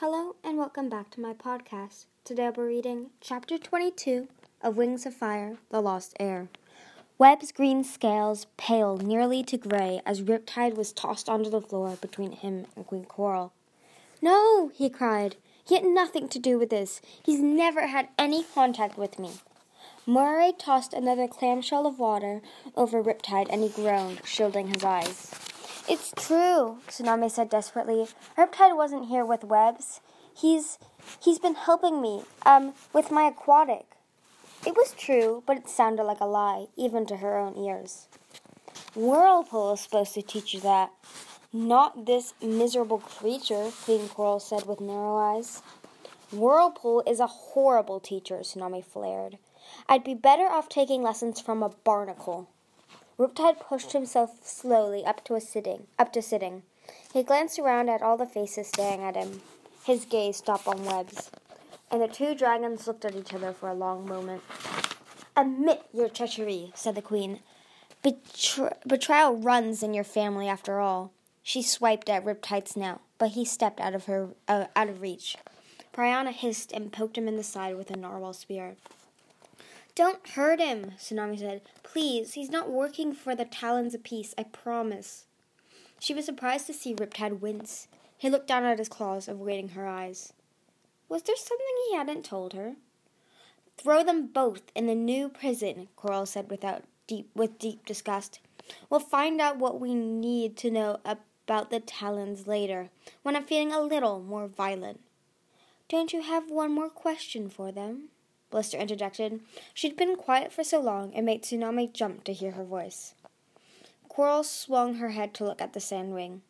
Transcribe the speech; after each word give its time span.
Hello 0.00 0.36
and 0.44 0.58
welcome 0.58 0.90
back 0.90 1.08
to 1.12 1.22
my 1.22 1.32
podcast. 1.32 2.04
Today 2.22 2.44
I'll 2.44 2.52
be 2.52 2.60
reading 2.60 3.12
Chapter 3.22 3.56
22 3.56 4.28
of 4.60 4.76
Wings 4.76 5.06
of 5.06 5.14
Fire 5.14 5.56
The 5.70 5.80
Lost 5.80 6.14
Heir. 6.20 6.48
Webs's 7.16 7.50
green 7.50 7.82
scales 7.82 8.46
paled 8.58 9.06
nearly 9.06 9.42
to 9.44 9.56
gray 9.56 10.02
as 10.04 10.20
Riptide 10.20 10.76
was 10.76 10.92
tossed 10.92 11.30
onto 11.30 11.48
the 11.48 11.62
floor 11.62 11.96
between 11.98 12.32
him 12.32 12.66
and 12.76 12.86
Queen 12.86 13.06
Coral. 13.06 13.54
No, 14.20 14.70
he 14.74 14.90
cried. 14.90 15.36
He 15.66 15.76
had 15.76 15.84
nothing 15.84 16.28
to 16.28 16.38
do 16.38 16.58
with 16.58 16.68
this. 16.68 17.00
He's 17.24 17.40
never 17.40 17.86
had 17.86 18.08
any 18.18 18.44
contact 18.44 18.98
with 18.98 19.18
me. 19.18 19.30
Moray 20.04 20.52
tossed 20.58 20.92
another 20.92 21.26
clamshell 21.26 21.86
of 21.86 21.98
water 21.98 22.42
over 22.76 23.02
Riptide 23.02 23.46
and 23.48 23.62
he 23.62 23.70
groaned, 23.70 24.20
shielding 24.26 24.74
his 24.74 24.84
eyes. 24.84 25.32
It's 25.88 26.12
true, 26.16 26.78
Tsunami 26.88 27.30
said 27.30 27.48
desperately. 27.48 28.08
Riptide 28.36 28.76
wasn't 28.76 29.06
here 29.06 29.24
with 29.24 29.44
Webs. 29.44 30.00
He's 30.34 30.78
he's 31.20 31.38
been 31.38 31.54
helping 31.54 32.02
me, 32.02 32.22
um, 32.44 32.74
with 32.92 33.12
my 33.12 33.28
aquatic. 33.28 33.86
It 34.66 34.74
was 34.74 34.92
true, 34.98 35.44
but 35.46 35.56
it 35.56 35.68
sounded 35.68 36.02
like 36.02 36.20
a 36.20 36.26
lie, 36.26 36.66
even 36.76 37.06
to 37.06 37.18
her 37.18 37.38
own 37.38 37.56
ears. 37.56 38.08
Whirlpool 38.96 39.74
is 39.74 39.80
supposed 39.80 40.14
to 40.14 40.22
teach 40.22 40.54
you 40.54 40.60
that. 40.60 40.90
Not 41.52 42.06
this 42.06 42.34
miserable 42.42 42.98
creature, 42.98 43.70
Queen 43.84 44.08
Coral 44.08 44.40
said 44.40 44.66
with 44.66 44.80
narrow 44.80 45.16
eyes. 45.16 45.62
Whirlpool 46.32 47.04
is 47.06 47.20
a 47.20 47.28
horrible 47.28 48.00
teacher, 48.00 48.38
Tsunami 48.38 48.84
flared. 48.84 49.38
I'd 49.88 50.02
be 50.02 50.14
better 50.14 50.48
off 50.48 50.68
taking 50.68 51.02
lessons 51.02 51.40
from 51.40 51.62
a 51.62 51.68
barnacle. 51.68 52.48
Riptide 53.18 53.60
pushed 53.60 53.92
himself 53.92 54.44
slowly 54.44 55.04
up 55.04 55.24
to 55.24 55.34
a 55.34 55.40
sitting 55.40 55.86
up 55.98 56.12
to 56.12 56.20
sitting. 56.20 56.62
He 57.12 57.22
glanced 57.22 57.58
around 57.58 57.88
at 57.88 58.02
all 58.02 58.16
the 58.16 58.26
faces 58.26 58.68
staring 58.68 59.02
at 59.02 59.16
him. 59.16 59.40
His 59.84 60.04
gaze 60.04 60.36
stopped 60.36 60.66
on 60.66 60.84
Webs's, 60.84 61.30
and 61.90 62.02
the 62.02 62.08
two 62.08 62.34
dragons 62.34 62.86
looked 62.86 63.04
at 63.04 63.16
each 63.16 63.32
other 63.32 63.52
for 63.52 63.68
a 63.68 63.74
long 63.74 64.06
moment. 64.06 64.42
Admit 65.36 65.82
your 65.94 66.08
treachery, 66.08 66.72
said 66.74 66.94
the 66.94 67.02
queen. 67.02 67.40
Betray- 68.02 68.76
betrayal 68.86 69.36
runs 69.36 69.82
in 69.82 69.94
your 69.94 70.04
family, 70.04 70.48
after 70.48 70.80
all. 70.80 71.12
She 71.42 71.62
swiped 71.62 72.08
at 72.08 72.24
Riptide's 72.24 72.72
snout, 72.72 73.00
but 73.18 73.30
he 73.30 73.44
stepped 73.44 73.80
out 73.80 73.94
of 73.94 74.06
her 74.06 74.30
uh, 74.48 74.66
out 74.74 74.88
of 74.88 75.00
reach. 75.00 75.36
Piranha 75.92 76.32
hissed 76.32 76.72
and 76.72 76.92
poked 76.92 77.16
him 77.16 77.28
in 77.28 77.36
the 77.36 77.42
side 77.42 77.76
with 77.76 77.90
a 77.90 77.96
narwhal 77.96 78.32
spear. 78.32 78.76
Don't 79.96 80.28
hurt 80.28 80.60
him, 80.60 80.92
Tsunami 80.98 81.38
said. 81.38 81.62
Please, 81.82 82.34
he's 82.34 82.50
not 82.50 82.70
working 82.70 83.14
for 83.14 83.34
the 83.34 83.46
Talons 83.46 83.96
Peace, 84.04 84.34
I 84.36 84.42
promise. 84.42 85.24
She 85.98 86.12
was 86.12 86.26
surprised 86.26 86.66
to 86.66 86.74
see 86.74 86.94
Riptide 86.94 87.40
wince. 87.40 87.88
He 88.18 88.28
looked 88.28 88.46
down 88.46 88.64
at 88.64 88.78
his 88.78 88.90
claws, 88.90 89.26
avoiding 89.26 89.70
her 89.70 89.86
eyes. 89.86 90.34
Was 91.08 91.22
there 91.22 91.34
something 91.34 91.66
he 91.88 91.96
hadn't 91.96 92.26
told 92.26 92.52
her? 92.52 92.74
Throw 93.78 94.04
them 94.04 94.26
both 94.26 94.70
in 94.74 94.86
the 94.86 94.94
new 94.94 95.30
prison, 95.30 95.88
Coral 95.96 96.26
said 96.26 96.50
without 96.50 96.84
deep 97.06 97.30
with 97.34 97.58
deep 97.58 97.86
disgust. 97.86 98.40
We'll 98.90 99.00
find 99.00 99.40
out 99.40 99.58
what 99.58 99.80
we 99.80 99.94
need 99.94 100.58
to 100.58 100.70
know 100.70 100.98
about 101.06 101.70
the 101.70 101.80
Talons 101.80 102.46
later, 102.46 102.90
when 103.22 103.34
I'm 103.34 103.44
feeling 103.44 103.72
a 103.72 103.80
little 103.80 104.20
more 104.20 104.46
violent. 104.46 105.00
Don't 105.88 106.12
you 106.12 106.20
have 106.20 106.50
one 106.50 106.74
more 106.74 106.90
question 106.90 107.48
for 107.48 107.72
them? 107.72 108.10
Blister 108.56 108.78
interjected. 108.78 109.40
She'd 109.74 109.98
been 109.98 110.16
quiet 110.16 110.50
for 110.50 110.64
so 110.64 110.80
long 110.80 111.12
it 111.12 111.20
made 111.20 111.42
Tsunami 111.42 111.92
jump 111.92 112.24
to 112.24 112.32
hear 112.32 112.52
her 112.52 112.64
voice. 112.64 113.12
Coral 114.08 114.42
swung 114.44 114.94
her 114.94 115.10
head 115.10 115.34
to 115.34 115.44
look 115.44 115.60
at 115.60 115.74
the 115.74 115.78
sandwing. 115.78 116.40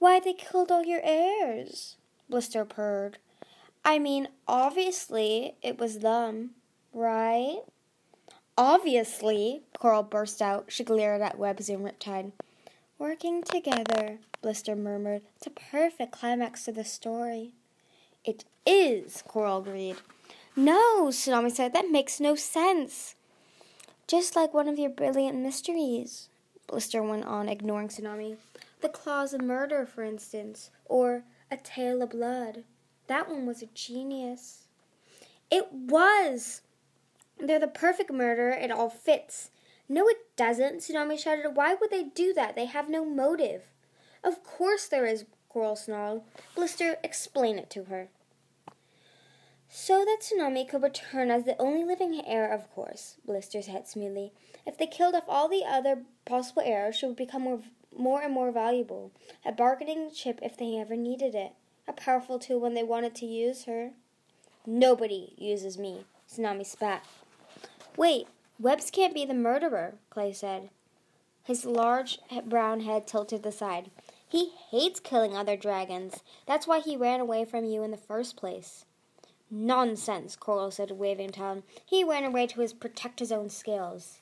Why, 0.00 0.18
they 0.18 0.32
killed 0.32 0.72
all 0.72 0.84
your 0.84 1.00
heirs, 1.04 1.94
Blister 2.28 2.64
purred. 2.64 3.18
I 3.84 4.00
mean, 4.00 4.26
obviously 4.48 5.54
it 5.62 5.78
was 5.78 6.00
them, 6.00 6.56
right? 6.92 7.60
Obviously, 8.56 9.62
Coral 9.78 10.02
burst 10.02 10.42
out. 10.42 10.64
She 10.72 10.82
glared 10.82 11.22
at 11.22 11.38
Webs 11.38 11.68
and 11.68 11.86
Riptide. 11.86 12.32
Working 12.98 13.44
together, 13.44 14.18
Blister 14.42 14.74
murmured. 14.74 15.22
It's 15.36 15.46
a 15.46 15.50
perfect 15.50 16.10
climax 16.10 16.64
to 16.64 16.72
the 16.72 16.82
story. 16.82 17.52
It 18.24 18.44
is, 18.66 19.22
Coral 19.22 19.58
agreed. 19.58 19.98
No, 20.58 21.04
Tsunami 21.04 21.52
said, 21.52 21.72
that 21.72 21.88
makes 21.88 22.18
no 22.18 22.34
sense. 22.34 23.14
Just 24.08 24.34
like 24.34 24.52
one 24.52 24.66
of 24.66 24.76
your 24.76 24.90
brilliant 24.90 25.38
mysteries, 25.38 26.30
Blister 26.66 27.00
went 27.00 27.26
on, 27.26 27.48
ignoring 27.48 27.86
Tsunami. 27.86 28.38
The 28.80 28.88
Claws 28.88 29.32
of 29.32 29.40
Murder, 29.40 29.86
for 29.86 30.02
instance, 30.02 30.70
or 30.84 31.22
A 31.48 31.56
Tale 31.58 32.02
of 32.02 32.10
Blood. 32.10 32.64
That 33.06 33.30
one 33.30 33.46
was 33.46 33.62
a 33.62 33.66
genius. 33.66 34.64
It 35.48 35.72
was! 35.72 36.62
They're 37.38 37.60
the 37.60 37.68
perfect 37.68 38.12
murder, 38.12 38.50
it 38.50 38.72
all 38.72 38.90
fits. 38.90 39.52
No, 39.88 40.08
it 40.08 40.16
doesn't, 40.34 40.78
Tsunami 40.78 41.20
shouted. 41.20 41.54
Why 41.54 41.74
would 41.74 41.90
they 41.90 42.02
do 42.02 42.34
that? 42.34 42.56
They 42.56 42.64
have 42.64 42.88
no 42.88 43.04
motive. 43.04 43.62
Of 44.24 44.42
course 44.42 44.88
there 44.88 45.06
is, 45.06 45.24
Coral 45.48 45.76
snarled. 45.76 46.24
Blister, 46.56 46.96
explain 47.04 47.60
it 47.60 47.70
to 47.70 47.84
her. 47.84 48.08
So 49.70 50.04
that 50.04 50.20
Tsunami 50.22 50.66
could 50.66 50.82
return 50.82 51.30
as 51.30 51.44
the 51.44 51.60
only 51.60 51.84
living 51.84 52.20
heir, 52.26 52.50
of 52.50 52.70
course, 52.74 53.16
Blister 53.26 53.60
said 53.60 53.86
smoothly. 53.86 54.32
If 54.66 54.78
they 54.78 54.86
killed 54.86 55.14
off 55.14 55.24
all 55.28 55.48
the 55.48 55.64
other 55.64 56.04
possible 56.24 56.62
heirs, 56.64 56.96
she 56.96 57.06
would 57.06 57.16
become 57.16 57.42
more, 57.42 57.60
more 57.96 58.22
and 58.22 58.32
more 58.32 58.50
valuable, 58.50 59.12
a 59.44 59.52
bargaining 59.52 60.10
chip 60.10 60.40
if 60.42 60.56
they 60.56 60.78
ever 60.78 60.96
needed 60.96 61.34
it, 61.34 61.52
a 61.86 61.92
powerful 61.92 62.38
tool 62.38 62.60
when 62.60 62.72
they 62.74 62.82
wanted 62.82 63.14
to 63.16 63.26
use 63.26 63.64
her. 63.64 63.90
Nobody 64.66 65.34
uses 65.36 65.76
me, 65.76 66.06
Tsunami 66.30 66.64
spat. 66.64 67.04
Wait, 67.96 68.26
Webs 68.58 68.90
can't 68.90 69.14
be 69.14 69.24
the 69.24 69.34
murderer, 69.34 69.94
Clay 70.10 70.32
said. 70.32 70.70
His 71.44 71.64
large 71.64 72.18
brown 72.44 72.80
head 72.80 73.06
tilted 73.06 73.44
aside. 73.44 73.90
He 74.26 74.50
hates 74.70 74.98
killing 74.98 75.36
other 75.36 75.56
dragons. 75.56 76.22
That's 76.46 76.66
why 76.66 76.80
he 76.80 76.96
ran 76.96 77.20
away 77.20 77.44
from 77.44 77.64
you 77.64 77.82
in 77.82 77.90
the 77.90 77.96
first 77.96 78.36
place. 78.36 78.84
Nonsense, 79.50 80.36
Coral 80.36 80.70
said, 80.70 80.90
waving 80.92 81.30
down. 81.30 81.62
He 81.84 82.04
ran 82.04 82.24
away 82.24 82.46
to 82.48 82.60
his 82.60 82.72
protect 82.72 83.20
his 83.20 83.32
own 83.32 83.48
scales. 83.48 84.20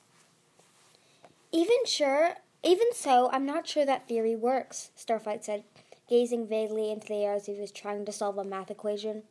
Even 1.51 1.85
sure, 1.85 2.35
even 2.63 2.93
so, 2.93 3.29
I'm 3.31 3.45
not 3.45 3.67
sure 3.67 3.85
that 3.85 4.07
theory 4.07 4.35
works, 4.35 4.91
Starflight 4.97 5.43
said, 5.43 5.63
gazing 6.09 6.47
vaguely 6.47 6.91
into 6.91 7.07
the 7.07 7.23
air 7.23 7.33
as 7.33 7.45
he 7.45 7.53
was 7.53 7.71
trying 7.71 8.05
to 8.05 8.11
solve 8.11 8.37
a 8.37 8.43
math 8.43 8.71
equation. 8.71 9.23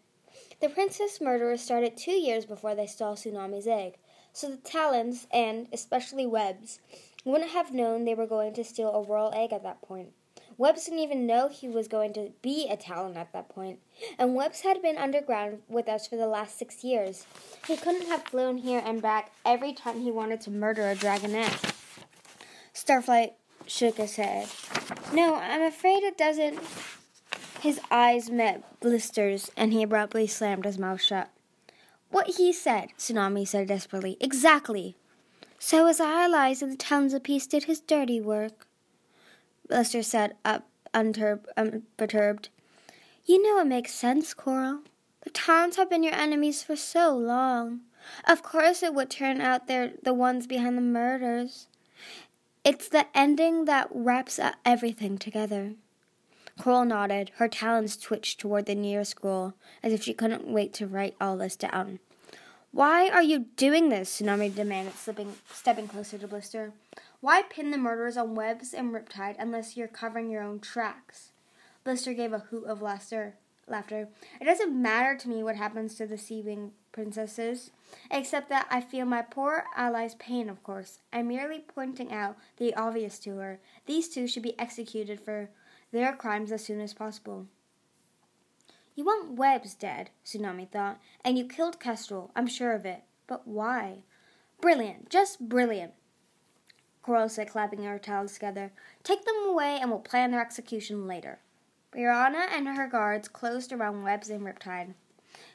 The 0.61 0.69
princess 0.69 1.21
murderers 1.21 1.63
started 1.63 1.97
two 1.97 2.13
years 2.13 2.47
before 2.47 2.75
they 2.75 2.87
stole 2.87 3.15
Tsunami's 3.15 3.67
egg, 3.67 3.97
so 4.33 4.51
the 4.51 4.57
Talons, 4.59 5.27
and 5.31 5.69
especially 5.73 6.27
Webs, 6.27 6.81
wouldn't 7.25 7.51
have 7.51 7.73
known 7.73 8.05
they 8.05 8.15
were 8.15 8.27
going 8.27 8.55
to 8.55 8.65
steal 8.65 8.93
a 8.93 9.03
royal 9.03 9.33
egg 9.35 9.53
at 9.53 9.63
that 9.63 9.83
point. 9.83 10.13
Webs 10.59 10.87
didn't 10.87 11.01
even 11.01 11.27
know 11.27 11.49
he 11.49 11.69
was 11.69 11.87
going 11.87 12.15
to 12.15 12.31
be 12.41 12.67
a 12.71 12.77
Talon 12.77 13.17
at 13.17 13.33
that 13.33 13.49
point, 13.49 13.79
and 14.19 14.35
Webs 14.35 14.63
had 14.63 14.81
been 14.81 14.97
underground 14.97 15.59
with 15.69 15.89
us 15.89 16.07
for 16.07 16.17
the 16.17 16.27
last 16.27 16.59
six 16.59 16.83
years. 16.83 17.27
He 17.67 17.77
couldn't 17.77 18.09
have 18.09 18.25
flown 18.25 18.59
here 18.59 18.83
and 18.85 19.03
back 19.03 19.33
every 19.45 19.75
time 19.75 20.01
he 20.01 20.11
wanted 20.11 20.41
to 20.43 20.51
murder 20.51 20.89
a 20.89 20.95
dragonette. 20.95 21.75
Starflight 22.73 23.33
shook 23.67 23.97
his 23.97 24.17
head. 24.17 24.49
No, 25.13 25.35
I'm 25.35 25.63
afraid 25.63 26.03
it 26.03 26.17
doesn't. 26.17 26.59
His 27.61 27.81
eyes 27.91 28.31
met 28.31 28.81
Blister's, 28.81 29.51
and 29.57 29.73
he 29.73 29.83
abruptly 29.83 30.27
slammed 30.27 30.65
his 30.65 30.79
mouth 30.79 31.03
shut. 31.03 31.31
What 32.11 32.37
he 32.37 32.53
said, 32.53 32.91
Tsunami 32.99 33.47
said 33.47 33.69
desperately. 33.69 34.17
Exactly. 34.21 34.97
So 35.59 35.87
his 35.87 36.01
allies 36.01 36.63
in 36.63 36.71
the 36.71 36.77
Talons 36.77 37.13
of 37.13 37.23
Peace 37.23 37.47
did 37.47 37.65
his 37.65 37.81
dirty 37.81 38.21
work. 38.21 38.66
Blister 39.69 40.03
said, 40.03 40.37
up 40.45 40.69
unperturbed. 40.95 42.49
You 43.25 43.43
know 43.43 43.61
it 43.61 43.67
makes 43.67 43.93
sense, 43.93 44.33
Coral. 44.35 44.81
The 45.23 45.31
Talons 45.31 45.77
have 45.77 45.91
been 45.91 46.05
your 46.05 46.15
enemies 46.15 46.63
for 46.63 46.77
so 46.77 47.17
long. 47.17 47.81
Of 48.25 48.43
course 48.43 48.83
it 48.83 48.95
would 48.95 49.11
turn 49.11 49.41
out 49.41 49.67
they're 49.67 49.93
the 50.03 50.15
ones 50.15 50.47
behind 50.47 50.79
the 50.79 50.83
murders. 50.83 51.67
It's 52.65 52.89
the 52.89 53.07
ending 53.17 53.65
that 53.65 53.89
wraps 53.91 54.39
everything 54.65 55.19
together. 55.19 55.75
Coral 56.59 56.85
nodded. 56.85 57.33
Her 57.37 57.49
talons 57.49 57.97
twitched 57.97 58.41
toward 58.41 58.67
the 58.67 58.75
nearest 58.75 59.13
scroll, 59.13 59.55
as 59.83 59.93
if 59.93 60.03
she 60.03 60.15
couldn't 60.15 60.47
wait 60.47 60.73
to 60.75 60.87
write 60.87 61.17
all 61.21 61.37
this 61.37 61.57
down. 61.57 61.99
Why 62.73 63.09
are 63.09 63.23
you 63.23 63.47
doing 63.57 63.89
this? 63.89 64.21
Tsunami 64.21 64.55
demanded, 64.55 64.95
slipping, 64.95 65.35
stepping 65.53 65.89
closer 65.89 66.19
to 66.19 66.29
Blister. 66.29 66.73
Why 67.21 67.43
pin 67.43 67.71
the 67.71 67.79
murderers 67.79 68.17
on 68.17 68.35
Webs 68.35 68.75
and 68.75 68.93
Riptide 68.93 69.37
unless 69.39 69.77
you're 69.77 69.89
covering 69.89 70.31
your 70.31 70.43
own 70.43 70.61
tracks? 70.61 71.33
Blister 71.85 72.13
gave 72.13 72.33
a 72.33 72.39
hoot 72.39 72.65
of 72.65 72.83
laughter. 72.83 73.37
Laughter. 73.69 74.09
It 74.41 74.45
doesn't 74.45 74.81
matter 74.81 75.17
to 75.17 75.29
me 75.29 75.43
what 75.43 75.57
happens 75.57 75.97
to 75.97 76.07
the 76.07 76.19
Sea 76.19 76.41
Wing 76.41 76.73
princesses, 76.93 77.73
except 78.11 78.49
that 78.49 78.67
I 78.71 78.81
feel 78.81 79.07
my 79.07 79.23
poor 79.23 79.65
ally's 79.75 80.15
pain. 80.15 80.49
Of 80.49 80.63
course, 80.63 81.01
I'm 81.13 81.29
merely 81.29 81.59
pointing 81.59 82.13
out 82.13 82.37
the 82.59 82.75
obvious 82.75 83.19
to 83.21 83.37
her. 83.39 83.61
These 83.87 84.09
two 84.09 84.29
should 84.29 84.45
be 84.45 84.59
executed 84.59 85.21
for 85.21 85.51
their 85.91 86.15
crimes 86.15 86.53
as 86.53 86.65
soon 86.65 86.81
as 86.81 86.95
possible. 86.95 87.47
You 88.95 89.05
want 89.05 89.33
Webs 89.33 89.75
dead, 89.75 90.11
Tsunami 90.25 90.71
thought, 90.71 91.01
and 91.25 91.37
you 91.37 91.45
killed 91.47 91.81
Kestrel, 91.81 92.31
I'm 92.37 92.47
sure 92.47 92.73
of 92.73 92.87
it. 92.87 93.03
But 93.27 93.47
why? 93.49 93.99
Brilliant, 94.61 95.11
just 95.11 95.49
brilliant. 95.49 95.93
Coral 97.07 97.29
said, 97.29 97.49
clapping 97.49 97.85
her 97.85 98.01
talons 98.01 98.35
together. 98.35 98.73
Take 99.05 99.25
them 99.25 99.47
away 99.47 99.79
and 99.81 99.91
we'll 99.91 100.01
plan 100.01 100.33
their 100.33 100.41
execution 100.41 101.07
later. 101.07 101.39
Piranha 101.93 102.49
and 102.53 102.67
her 102.67 102.89
guards 102.89 103.29
closed 103.29 103.73
around 103.73 104.03
Webs 104.03 104.29
and 104.29 104.43
Riptide. 104.43 104.95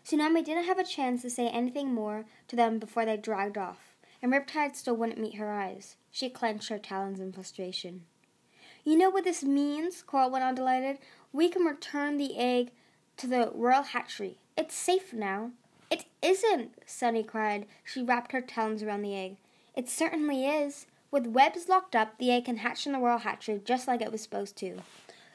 Tsunami 0.06 0.45
didn't 0.45 0.63
have 0.63 0.80
a 0.80 0.86
chance 0.86 1.21
to 1.21 1.30
say 1.30 1.50
anything 1.50 1.94
more 1.94 2.24
to 2.48 2.56
them 2.56 2.80
before 2.80 3.03
they 3.03 3.18
dragged 3.18 3.57
off, 3.57 3.98
and 4.21 4.31
Riptide 4.31 4.77
still 4.77 4.95
wouldn't 4.95 5.19
meet 5.19 5.36
her 5.36 5.51
eyes. 5.51 5.98
She 6.09 6.30
clenched 6.30 6.69
her 6.69 6.80
talons 6.80 7.19
in 7.19 7.33
frustration. 7.33 8.06
You 8.86 8.98
know 8.98 9.09
what 9.09 9.25
this 9.25 9.44
means? 9.44 10.03
Coral 10.03 10.31
went 10.31 10.45
on 10.45 10.56
delighted. 10.56 11.00
We 11.33 11.50
can 11.50 11.65
return 11.65 12.18
the 12.18 12.38
egg 12.38 12.71
to 13.18 13.27
the 13.27 13.51
royal 13.53 13.83
hatchery. 13.83 14.38
It's 14.57 14.74
safe 14.74 15.12
now. 15.12 15.51
It 15.89 16.06
isn't, 16.21 16.71
Sunny 16.86 17.24
cried. 17.24 17.65
She 17.83 18.01
wrapped 18.01 18.31
her 18.31 18.42
talons 18.42 18.81
around 18.81 19.01
the 19.01 19.18
egg. 19.18 19.36
It 19.75 19.89
certainly 19.89 20.48
is. 20.48 20.86
With 21.12 21.28
Webs 21.28 21.68
locked 21.68 21.96
up, 21.96 22.18
the 22.18 22.31
egg 22.31 22.46
can 22.46 22.58
hatch 22.58 22.86
in 22.86 22.94
the 22.94 23.00
royal 23.00 23.19
hatchery 23.19 23.62
just 23.63 23.86
like 23.88 24.02
it 24.02 24.12
was 24.12 24.24
supposed 24.24 24.56
to. 24.58 24.78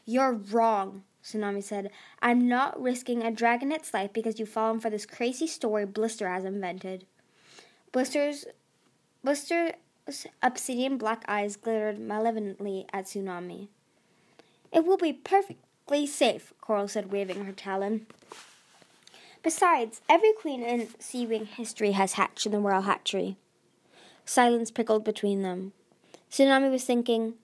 You're 0.07 0.33
wrong, 0.33 1.03
Tsunami 1.23 1.63
said. 1.63 1.91
I'm 2.23 2.49
not 2.49 2.81
risking 2.81 3.23
a 3.23 3.31
dragonet's 3.31 3.93
life 3.93 4.13
because 4.13 4.41
you've 4.41 4.49
fallen 4.49 4.81
for 4.81 4.89
this 4.89 5.05
crazy 5.05 5.47
story 5.47 5.85
Blister 5.85 6.29
has 6.29 6.45
invented. 6.45 7.07
Blister's 7.93 8.47
Blister's 9.23 9.75
obsidian 10.43 10.97
black 10.97 11.25
eyes 11.29 11.57
glittered 11.57 11.99
malevolently 11.99 12.87
at 12.93 13.05
Tsunami. 13.05 13.69
It 14.73 14.85
will 14.85 14.97
be 14.97 15.13
perfectly 15.13 16.07
safe, 16.07 16.53
Coral 16.61 16.89
said, 16.89 17.13
waving 17.13 17.45
her 17.45 17.53
talon. 17.53 18.07
Besides, 19.43 20.01
every 20.09 20.33
queen 20.33 20.63
in 20.63 20.89
Sea 21.01 21.27
Wing 21.27 21.47
history 21.47 21.93
has 21.93 22.15
hatched 22.15 22.47
in 22.47 22.53
the 22.53 22.61
royal 22.61 22.83
hatchery. 22.83 23.37
Silence 24.27 24.73
prickled 24.73 25.05
between 25.05 25.43
them. 25.43 25.73
Tsunami 26.31 26.71
was 26.71 26.85
thinking, 26.85 27.35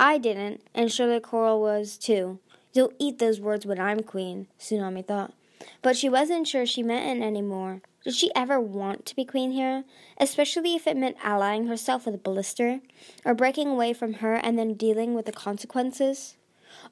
I 0.00 0.16
didn't, 0.16 0.62
and 0.74 0.92
surely 0.92 1.18
Coral 1.18 1.60
was 1.60 1.98
too. 1.98 2.38
You'll 2.72 2.92
eat 3.00 3.18
those 3.18 3.40
words 3.40 3.66
when 3.66 3.80
I'm 3.80 4.04
queen, 4.04 4.46
Tsunami 4.60 5.04
thought. 5.04 5.34
But 5.82 5.96
she 5.96 6.08
wasn't 6.08 6.46
sure 6.46 6.64
she 6.64 6.84
meant 6.84 7.20
it 7.20 7.24
anymore. 7.24 7.82
Did 8.04 8.14
she 8.14 8.30
ever 8.36 8.60
want 8.60 9.06
to 9.06 9.16
be 9.16 9.24
queen 9.24 9.50
here? 9.50 9.82
Especially 10.18 10.76
if 10.76 10.86
it 10.86 10.96
meant 10.96 11.16
allying 11.22 11.66
herself 11.66 12.06
with 12.06 12.22
Blister, 12.22 12.80
or 13.24 13.34
breaking 13.34 13.68
away 13.68 13.92
from 13.92 14.14
her 14.14 14.34
and 14.34 14.56
then 14.56 14.74
dealing 14.74 15.14
with 15.14 15.26
the 15.26 15.32
consequences? 15.32 16.36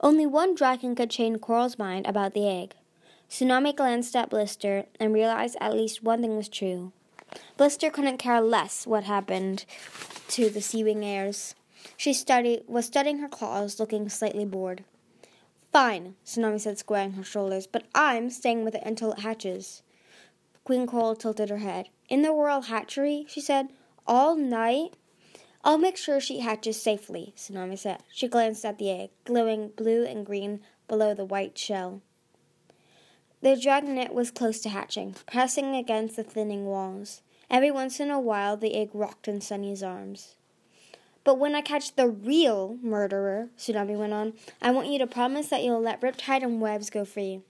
Only 0.01 0.27
one 0.27 0.57
dragon 0.57 0.97
could 0.97 1.11
change 1.11 1.41
Coral's 1.41 1.79
mind 1.79 2.07
about 2.09 2.35
the 2.35 2.49
egg. 2.49 2.75
Tsunami 3.31 3.75
glanced 3.77 4.17
at 4.17 4.31
Blister 4.31 4.87
and 4.99 5.15
realized 5.15 5.57
at 5.61 5.75
least 5.75 6.03
one 6.03 6.23
thing 6.23 6.37
was 6.37 6.49
true. 6.49 6.93
Blister 7.57 7.91
couldn't 7.91 8.19
care 8.19 8.41
less 8.41 8.87
what 8.87 9.05
happened 9.05 9.65
to 10.29 10.51
the 10.51 10.61
Sea 10.61 10.85
Wing 10.85 11.05
heirs. 11.05 11.55
She 11.97 12.13
studied, 12.13 12.65
was 12.67 12.87
studying 12.87 13.19
her 13.19 13.29
claws, 13.29 13.81
looking 13.81 14.09
slightly 14.09 14.45
bored. 14.45 14.85
Fine, 15.73 16.17
Tsunami 16.25 16.61
said, 16.61 16.79
squaring 16.79 17.13
her 17.13 17.25
shoulders, 17.25 17.67
but 17.67 17.85
I'm 17.95 18.31
staying 18.31 18.65
with 18.65 18.75
it 18.75 18.83
until 18.85 19.13
it 19.13 19.21
hatches. 19.21 19.83
Queen 20.65 20.87
Coral 20.87 21.15
tilted 21.15 21.49
her 21.49 21.59
head. 21.59 21.89
In 22.09 22.23
the 22.23 22.33
royal 22.33 22.63
hatchery, 22.63 23.25
she 23.29 23.41
said, 23.41 23.69
all 24.07 24.37
night? 24.37 24.95
I'll 25.65 25.79
make 25.79 25.97
sure 25.97 26.21
she 26.21 26.41
hatches 26.41 26.81
safely, 26.81 27.35
Tsunami 27.37 27.79
said. 27.79 28.03
She 28.13 28.29
glanced 28.29 28.65
at 28.65 28.79
the 28.79 28.91
egg, 28.91 29.11
glowing 29.25 29.71
blue 29.77 30.05
and 30.05 30.25
green 30.25 30.61
below 30.89 31.15
the 31.15 31.25
white 31.25 31.59
shell. 31.59 32.03
The 33.43 33.57
dragnet 33.57 34.15
was 34.15 34.31
close 34.31 34.61
to 34.61 34.69
hatching, 34.69 35.15
pressing 35.27 35.75
against 35.75 36.17
the 36.17 36.25
thinning 36.25 36.67
walls. 36.67 37.23
Every 37.49 37.71
once 37.71 38.01
in 38.01 38.11
a 38.11 38.21
while, 38.21 38.57
the 38.57 38.75
egg 38.75 38.91
rocked 38.93 39.29
in 39.29 39.41
Sunny's 39.41 39.83
arms. 39.83 40.35
But 41.23 41.39
when 41.39 41.55
I 41.55 41.61
catch 41.61 41.95
the 41.95 42.09
real 42.09 42.77
murderer, 42.83 43.49
Tsunami 43.59 43.97
went 43.97 44.13
on, 44.13 44.35
I 44.63 44.71
want 44.71 44.89
you 44.89 44.99
to 44.99 45.07
promise 45.07 45.49
that 45.49 45.63
you'll 45.63 45.81
let 45.81 46.01
Riptide 46.01 46.43
and 46.43 46.61
Webs 46.61 46.91
go 46.91 47.05
free. 47.05 47.41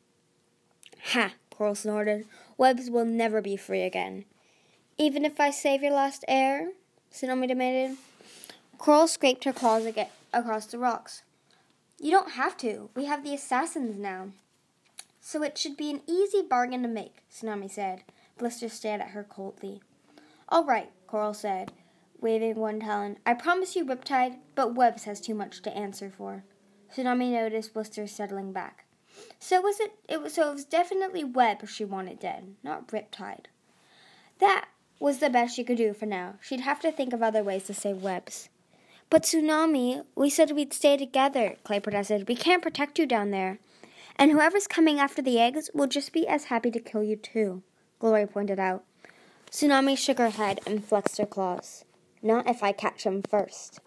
Ha, 1.12 1.32
Coral 1.50 1.74
snorted. 1.74 2.26
Webs 2.58 2.90
will 2.90 3.04
never 3.04 3.40
be 3.40 3.56
free 3.56 3.82
again. 3.82 4.24
Even 4.98 5.24
if 5.24 5.40
I 5.40 5.50
save 5.50 5.82
your 5.82 5.92
last 5.92 6.24
heir? 6.26 6.72
Tsunami 7.12 7.48
demanded. 7.48 7.98
Coral 8.78 9.08
scraped 9.08 9.44
her 9.44 9.52
claws 9.52 9.86
across 10.32 10.66
the 10.66 10.78
rocks. 10.78 11.22
You 11.98 12.10
don't 12.10 12.32
have 12.32 12.56
to. 12.58 12.90
We 12.94 13.06
have 13.06 13.24
the 13.24 13.34
assassins 13.34 13.98
now. 13.98 14.28
So 15.20 15.42
it 15.42 15.58
should 15.58 15.76
be 15.76 15.90
an 15.90 16.02
easy 16.06 16.42
bargain 16.42 16.82
to 16.82 16.88
make, 16.88 17.22
Tsunami 17.30 17.70
said. 17.70 18.04
Blister 18.38 18.68
stared 18.68 19.00
at 19.00 19.10
her 19.10 19.24
coldly. 19.24 19.80
All 20.48 20.64
right, 20.64 20.90
Coral 21.06 21.34
said, 21.34 21.72
waving 22.20 22.54
one 22.54 22.80
talon. 22.80 23.18
I 23.26 23.34
promise 23.34 23.74
you, 23.74 23.84
Riptide, 23.84 24.38
but 24.54 24.74
Webs 24.74 25.04
has 25.04 25.20
too 25.20 25.34
much 25.34 25.60
to 25.62 25.76
answer 25.76 26.10
for. 26.10 26.44
Tsunami 26.94 27.32
noticed 27.32 27.74
Blister 27.74 28.06
settling 28.06 28.52
back. 28.52 28.84
So 29.38 29.60
was 29.60 29.80
it? 29.80 29.92
It 30.08 30.22
was 30.22 30.34
so 30.34 30.50
it 30.50 30.54
was 30.54 30.64
definitely 30.64 31.24
Web 31.24 31.66
she 31.68 31.84
wanted 31.84 32.20
dead, 32.20 32.54
not 32.62 32.88
Riptide. 32.88 33.46
That 34.38 34.66
was 35.00 35.18
the 35.18 35.30
best 35.30 35.56
she 35.56 35.64
could 35.64 35.78
do 35.78 35.92
for 35.92 36.06
now. 36.06 36.34
She'd 36.40 36.60
have 36.60 36.80
to 36.80 36.92
think 36.92 37.12
of 37.12 37.22
other 37.22 37.42
ways 37.42 37.64
to 37.64 37.74
save 37.74 38.02
Webs. 38.02 38.48
But 39.08 39.22
Tsunami, 39.22 40.04
we 40.14 40.30
said 40.30 40.50
we'd 40.50 40.72
stay 40.72 40.96
together, 40.96 41.56
Clay 41.64 41.80
protested. 41.80 42.28
We 42.28 42.34
can't 42.34 42.62
protect 42.62 42.98
you 42.98 43.06
down 43.06 43.30
there. 43.30 43.58
And 44.16 44.32
whoever's 44.32 44.66
coming 44.66 44.98
after 44.98 45.22
the 45.22 45.38
eggs 45.38 45.70
will 45.74 45.86
just 45.86 46.12
be 46.12 46.26
as 46.26 46.44
happy 46.44 46.70
to 46.70 46.80
kill 46.80 47.02
you 47.02 47.16
too, 47.16 47.62
Glory 47.98 48.26
pointed 48.26 48.58
out. 48.58 48.84
Tsunami 49.50 49.96
shook 49.96 50.18
her 50.18 50.30
head 50.30 50.60
and 50.66 50.84
flexed 50.84 51.18
her 51.18 51.26
claws. 51.26 51.84
Not 52.22 52.48
if 52.48 52.62
I 52.62 52.72
catch 52.72 53.04
him 53.04 53.22
first. 53.22 53.80